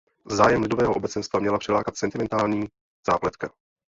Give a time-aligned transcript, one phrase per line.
[0.29, 2.67] Zájem lidového obecenstva měla přilákat sentimentální
[3.07, 3.53] zápletka.